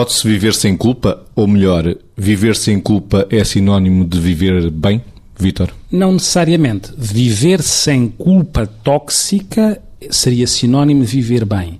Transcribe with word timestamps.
Pode-se 0.00 0.26
viver 0.26 0.54
sem 0.54 0.78
culpa? 0.78 1.26
Ou 1.36 1.46
melhor, 1.46 1.94
viver 2.16 2.56
sem 2.56 2.80
culpa 2.80 3.26
é 3.28 3.44
sinónimo 3.44 4.02
de 4.02 4.18
viver 4.18 4.70
bem? 4.70 5.02
Vítor? 5.38 5.74
Não 5.92 6.12
necessariamente. 6.12 6.90
Viver 6.96 7.60
sem 7.60 8.08
culpa 8.08 8.66
tóxica 8.66 9.78
seria 10.10 10.46
sinónimo 10.46 11.04
de 11.04 11.10
viver 11.10 11.44
bem 11.44 11.78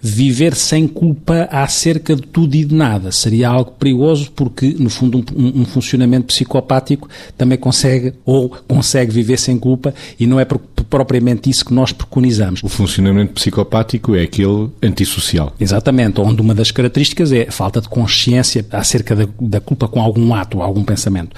viver 0.00 0.54
sem 0.54 0.86
culpa 0.86 1.48
acerca 1.50 2.14
de 2.14 2.22
tudo 2.22 2.54
e 2.54 2.64
de 2.64 2.74
nada. 2.74 3.10
Seria 3.10 3.48
algo 3.48 3.72
perigoso 3.72 4.30
porque, 4.34 4.74
no 4.78 4.90
fundo, 4.90 5.24
um, 5.34 5.62
um, 5.62 5.64
funcionamento 5.64 6.26
psicopático 6.26 7.08
também 7.36 7.58
consegue 7.58 8.14
ou 8.24 8.48
consegue 8.68 9.12
viver 9.12 9.38
sem 9.38 9.58
culpa 9.58 9.94
e 10.18 10.26
não 10.26 10.38
é 10.38 10.44
propriamente 10.44 11.50
isso 11.50 11.64
que 11.64 11.74
nós 11.74 11.92
preconizamos. 11.92 12.62
O 12.62 12.68
funcionamento 12.68 13.32
psicopático 13.32 14.14
é 14.14 14.22
aquele 14.22 14.68
antissocial. 14.82 15.52
Exatamente, 15.58 16.20
onde 16.20 16.40
uma 16.40 16.54
das 16.54 16.70
características 16.70 17.32
é 17.32 17.48
a 17.48 17.52
falta 17.52 17.80
de 17.80 17.88
consciência 17.88 18.64
acerca 18.70 19.16
da, 19.16 19.28
da 19.40 19.60
culpa 19.60 19.88
com 19.88 20.00
algum 20.00 20.34
ato, 20.34 20.62
algum 20.62 20.84
pensamento. 20.84 21.34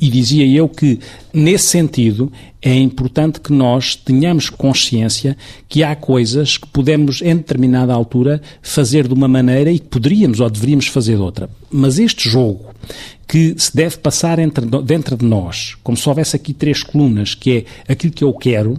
E 0.00 0.08
dizia 0.08 0.46
eu 0.46 0.68
que, 0.68 1.00
nesse 1.32 1.66
sentido, 1.66 2.32
é 2.62 2.74
importante 2.76 3.40
que 3.40 3.52
nós 3.52 3.96
tenhamos 3.96 4.48
consciência 4.48 5.36
que 5.68 5.82
há 5.82 5.96
coisas 5.96 6.56
que 6.56 6.68
podemos, 6.68 7.20
em 7.20 7.36
determinada 7.36 7.92
altura, 8.02 8.42
fazer 8.60 9.08
de 9.08 9.14
uma 9.14 9.28
maneira 9.28 9.70
e 9.70 9.78
que 9.78 9.86
poderíamos 9.86 10.40
ou 10.40 10.50
deveríamos 10.50 10.86
fazer 10.86 11.16
de 11.16 11.22
outra. 11.22 11.48
Mas 11.70 11.98
este 11.98 12.28
jogo 12.28 12.72
que 13.26 13.54
se 13.56 13.74
deve 13.74 13.96
passar 13.96 14.38
entre, 14.38 14.66
dentro 14.84 15.16
de 15.16 15.24
nós, 15.24 15.76
como 15.82 15.96
se 15.96 16.08
houvesse 16.08 16.36
aqui 16.36 16.52
três 16.52 16.82
colunas, 16.82 17.34
que 17.34 17.66
é 17.86 17.92
aquilo 17.92 18.12
que 18.12 18.24
eu 18.24 18.32
quero, 18.34 18.78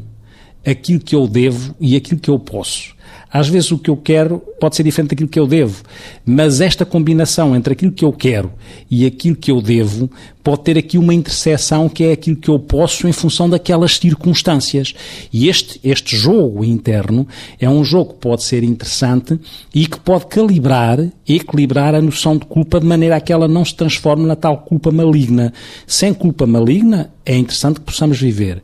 aquilo 0.65 0.99
que 0.99 1.15
eu 1.15 1.27
devo 1.27 1.75
e 1.79 1.95
aquilo 1.95 2.19
que 2.19 2.29
eu 2.29 2.37
posso. 2.37 2.92
Às 3.31 3.47
vezes 3.47 3.71
o 3.71 3.77
que 3.77 3.89
eu 3.89 3.97
quero 3.97 4.39
pode 4.59 4.75
ser 4.75 4.83
diferente 4.83 5.09
daquilo 5.09 5.29
que 5.29 5.39
eu 5.39 5.47
devo, 5.47 5.83
mas 6.25 6.61
esta 6.61 6.85
combinação 6.85 7.55
entre 7.55 7.73
aquilo 7.73 7.91
que 7.91 8.05
eu 8.05 8.13
quero 8.13 8.51
e 8.89 9.05
aquilo 9.05 9.35
que 9.35 9.51
eu 9.51 9.61
devo 9.61 10.09
pode 10.43 10.63
ter 10.63 10.77
aqui 10.77 10.97
uma 10.97 11.13
interseção 11.13 11.87
que 11.87 12.03
é 12.03 12.11
aquilo 12.11 12.35
que 12.35 12.49
eu 12.49 12.59
posso 12.59 13.07
em 13.07 13.11
função 13.11 13.49
daquelas 13.49 13.97
circunstâncias. 13.97 14.93
E 15.31 15.47
este, 15.47 15.79
este 15.83 16.15
jogo 16.15 16.63
interno 16.63 17.27
é 17.59 17.69
um 17.69 17.83
jogo 17.83 18.13
que 18.13 18.19
pode 18.19 18.43
ser 18.43 18.63
interessante 18.63 19.39
e 19.73 19.87
que 19.87 19.99
pode 19.99 20.27
calibrar, 20.27 20.99
equilibrar 21.27 21.95
a 21.95 22.01
noção 22.01 22.37
de 22.37 22.45
culpa 22.45 22.79
de 22.79 22.85
maneira 22.85 23.15
a 23.15 23.21
que 23.21 23.31
ela 23.31 23.47
não 23.47 23.63
se 23.63 23.73
transforme 23.73 24.25
na 24.25 24.35
tal 24.35 24.57
culpa 24.59 24.91
maligna. 24.91 25.53
Sem 25.87 26.13
culpa 26.13 26.45
maligna, 26.45 27.09
é 27.25 27.37
interessante 27.37 27.79
que 27.79 27.85
possamos 27.85 28.19
viver 28.19 28.61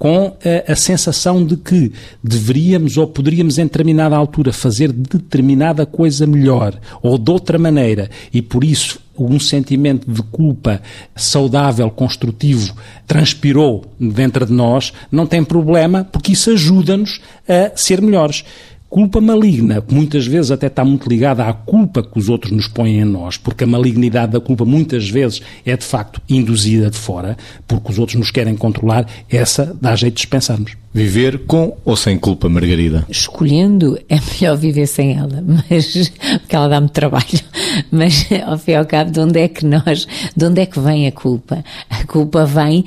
com 0.00 0.34
a, 0.42 0.72
a, 0.72 0.74
sensação 0.74 1.44
de 1.44 1.58
que 1.58 1.92
deveríamos 2.24 2.96
ou 2.96 3.06
poderíamos 3.06 3.58
em 3.58 3.68
determinada 3.90 4.16
altura 4.16 4.52
fazer 4.52 4.92
determinada 4.92 5.84
coisa 5.86 6.26
melhor 6.26 6.78
ou 7.02 7.18
de 7.18 7.30
outra 7.30 7.58
maneira 7.58 8.10
e 8.32 8.40
por 8.40 8.64
isso 8.64 9.00
um 9.18 9.38
sentimento 9.38 10.10
de 10.10 10.22
culpa 10.22 10.80
saudável, 11.14 11.90
construtivo, 11.90 12.74
transpirou 13.06 13.84
dentro 13.98 14.46
de 14.46 14.52
nós, 14.52 14.94
não 15.12 15.26
tem 15.26 15.44
problema, 15.44 16.08
porque 16.10 16.32
isso 16.32 16.50
ajuda-nos 16.50 17.20
a 17.46 17.76
ser 17.76 18.00
melhores. 18.00 18.44
Culpa 18.90 19.20
maligna, 19.20 19.80
que 19.80 19.94
muitas 19.94 20.26
vezes 20.26 20.50
até 20.50 20.66
está 20.66 20.84
muito 20.84 21.08
ligada 21.08 21.44
à 21.44 21.52
culpa 21.52 22.02
que 22.02 22.18
os 22.18 22.28
outros 22.28 22.50
nos 22.50 22.66
põem 22.66 23.00
em 23.00 23.04
nós, 23.04 23.36
porque 23.36 23.62
a 23.62 23.66
malignidade 23.66 24.32
da 24.32 24.40
culpa 24.40 24.64
muitas 24.64 25.08
vezes 25.08 25.40
é 25.64 25.76
de 25.76 25.84
facto 25.84 26.20
induzida 26.28 26.90
de 26.90 26.98
fora, 26.98 27.36
porque 27.68 27.92
os 27.92 28.00
outros 28.00 28.18
nos 28.18 28.32
querem 28.32 28.56
controlar, 28.56 29.06
essa 29.30 29.76
dá 29.80 29.94
jeito 29.94 30.14
de 30.14 30.22
dispensarmos. 30.22 30.72
Viver 30.92 31.46
com 31.46 31.76
ou 31.84 31.96
sem 31.96 32.18
culpa, 32.18 32.48
Margarida? 32.48 33.06
Escolhendo, 33.08 33.96
é 34.08 34.18
melhor 34.32 34.56
viver 34.56 34.88
sem 34.88 35.16
ela, 35.16 35.40
mas 35.46 36.10
porque 36.40 36.56
ela 36.56 36.66
dá-me 36.66 36.88
trabalho. 36.88 37.24
Mas, 37.90 38.26
ao 38.44 38.58
fim 38.58 38.72
e 38.72 38.74
ao 38.74 38.84
cabo, 38.84 39.10
de 39.10 39.20
onde 39.20 39.38
é 39.38 39.48
que 39.48 39.64
nós, 39.64 40.06
de 40.36 40.44
onde 40.44 40.60
é 40.60 40.66
que 40.66 40.78
vem 40.80 41.06
a 41.06 41.12
culpa? 41.12 41.64
A 41.88 42.04
culpa 42.06 42.44
vem, 42.44 42.84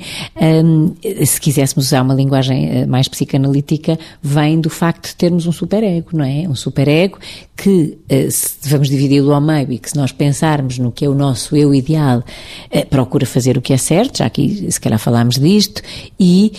hum, 0.64 0.94
se 1.24 1.40
quiséssemos 1.40 1.86
usar 1.86 2.02
uma 2.02 2.14
linguagem 2.14 2.68
eh, 2.68 2.86
mais 2.86 3.08
psicanalítica, 3.08 3.98
vem 4.22 4.60
do 4.60 4.70
facto 4.70 5.08
de 5.08 5.16
termos 5.16 5.46
um 5.46 5.52
superego, 5.52 6.08
não 6.12 6.24
é? 6.24 6.48
Um 6.48 6.54
superego 6.54 7.18
que, 7.56 7.98
eh, 8.08 8.28
se 8.30 8.68
vamos 8.68 8.88
dividi-lo 8.88 9.32
ao 9.32 9.40
meio 9.40 9.72
e 9.72 9.78
que 9.78 9.90
se 9.90 9.96
nós 9.96 10.12
pensarmos 10.12 10.78
no 10.78 10.90
que 10.90 11.04
é 11.04 11.08
o 11.08 11.14
nosso 11.14 11.56
eu 11.56 11.74
ideal, 11.74 12.22
eh, 12.70 12.84
procura 12.84 13.26
fazer 13.26 13.56
o 13.56 13.62
que 13.62 13.72
é 13.72 13.76
certo, 13.76 14.18
já 14.18 14.26
aqui 14.26 14.66
se 14.70 14.80
calhar 14.80 14.98
falámos 14.98 15.36
disto, 15.36 15.82
e 16.18 16.52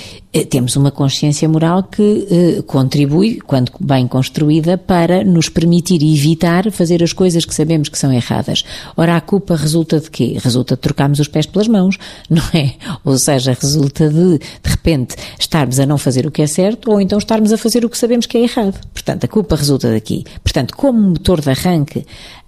temos 0.49 0.75
uma 0.75 0.91
consciência 0.91 1.47
moral 1.47 1.83
que 1.83 2.61
contribui, 2.67 3.39
quando 3.39 3.71
bem 3.79 4.05
construída, 4.05 4.77
para 4.77 5.23
nos 5.23 5.47
permitir 5.47 6.03
evitar 6.03 6.69
fazer 6.71 7.01
as 7.01 7.13
coisas 7.13 7.45
que 7.45 7.55
sabemos 7.55 7.87
que 7.87 7.97
são 7.97 8.11
erradas. 8.15 8.63
Ora, 8.95 9.15
a 9.15 9.21
culpa 9.21 9.55
resulta 9.55 9.99
de 9.99 10.09
quê? 10.09 10.37
Resulta 10.41 10.75
de 10.75 10.81
trocarmos 10.81 11.19
os 11.19 11.27
pés 11.27 11.45
pelas 11.45 11.67
mãos, 11.67 11.97
não 12.29 12.43
é? 12.53 12.73
Ou 13.03 13.17
seja, 13.17 13.57
resulta 13.59 14.09
de, 14.09 14.37
de 14.39 14.69
repente, 14.69 15.15
estarmos 15.39 15.79
a 15.79 15.85
não 15.85 15.97
fazer 15.97 16.25
o 16.25 16.31
que 16.31 16.41
é 16.41 16.47
certo 16.47 16.91
ou 16.91 17.01
então 17.01 17.17
estarmos 17.17 17.51
a 17.53 17.57
fazer 17.57 17.85
o 17.85 17.89
que 17.89 17.97
sabemos 17.97 18.25
que 18.25 18.37
é 18.37 18.41
errado. 18.41 18.79
Portanto, 18.93 19.23
a 19.23 19.27
culpa 19.27 19.55
resulta 19.55 19.91
daqui. 19.91 20.23
Portanto, 20.43 20.75
como 20.75 20.99
motor 20.99 21.41
de 21.41 21.49
arranque, 21.49 22.05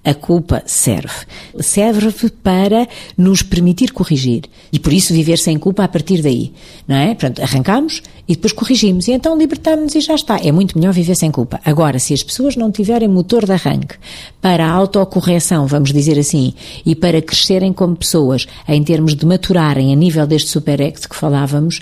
a 0.07 0.13
culpa 0.13 0.63
serve. 0.65 1.25
Serve 1.59 2.29
para 2.41 2.87
nos 3.17 3.41
permitir 3.41 3.91
corrigir. 3.91 4.43
E 4.71 4.79
por 4.79 4.93
isso 4.93 5.13
viver 5.13 5.37
sem 5.37 5.57
culpa 5.59 5.83
a 5.83 5.87
partir 5.87 6.21
daí. 6.21 6.53
Não 6.87 6.95
é? 6.95 7.07
Portanto, 7.07 7.41
arrancamos 7.41 8.01
e 8.25 8.33
depois 8.33 8.53
corrigimos. 8.53 9.09
E 9.09 9.11
então 9.11 9.37
libertamos-nos 9.37 9.95
e 9.95 9.99
já 9.99 10.15
está. 10.15 10.39
É 10.39 10.49
muito 10.49 10.77
melhor 10.77 10.93
viver 10.93 11.15
sem 11.15 11.29
culpa. 11.29 11.59
Agora, 11.65 11.99
se 11.99 12.13
as 12.13 12.23
pessoas 12.23 12.55
não 12.55 12.71
tiverem 12.71 13.09
motor 13.09 13.45
de 13.45 13.51
arranque 13.51 13.95
para 14.41 14.65
a 14.65 14.71
autocorreção, 14.71 15.56
vamos 15.65 15.91
dizer 15.91 16.19
assim, 16.19 16.53
e 16.85 16.93
para 16.93 17.21
crescerem 17.21 17.73
como 17.73 17.95
pessoas, 17.95 18.45
em 18.67 18.83
termos 18.83 19.15
de 19.15 19.25
maturarem 19.25 19.91
a 19.91 19.95
nível 19.95 20.27
deste 20.27 20.49
super 20.49 20.77
que 20.77 21.15
falávamos, 21.15 21.81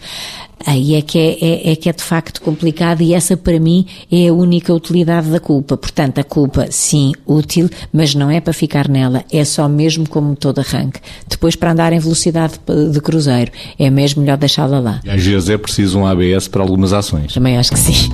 aí 0.66 0.96
é 0.96 1.02
que 1.02 1.20
é, 1.20 1.38
é, 1.42 1.72
é, 1.72 1.76
que 1.76 1.90
é 1.90 1.94
de 1.94 2.04
facto 2.04 2.42
complicado 2.42 3.02
e 3.02 3.14
essa 3.14 3.36
para 3.36 3.60
mim 3.60 3.86
é 4.12 4.30
a 4.30 4.34
única 4.34 4.74
utilidade 4.74 5.30
da 5.30 5.40
culpa. 5.40 5.76
Portanto, 5.76 6.20
a 6.20 6.24
culpa, 6.24 6.68
sim, 6.72 7.12
útil, 7.26 7.70
mas 7.92 8.16
não 8.16 8.32
é 8.32 8.40
para 8.40 8.54
ficar 8.54 8.88
nela, 8.88 9.24
é 9.32 9.44
só 9.44 9.68
mesmo 9.68 10.08
como 10.08 10.36
todo 10.36 10.60
arranque. 10.60 11.00
Depois, 11.28 11.56
para 11.56 11.72
andar 11.72 11.94
em 11.94 12.00
velocidade 12.00 12.54
de 12.92 13.02
cruzeiro, 13.02 13.52
é 13.78 13.90
mesmo 13.90 14.22
melhor 14.22 14.38
deixá-la 14.38 14.80
lá. 14.80 15.02
Às 15.08 15.24
vezes 15.24 15.50
é 15.50 15.58
preciso 15.58 16.00
um 16.00 16.06
ABS 16.06 16.48
para 16.48 16.62
algumas 16.62 16.94
ações. 16.94 17.34
Também 17.34 17.58
acho 17.58 17.72
que 17.72 17.80
sim. 17.80 18.10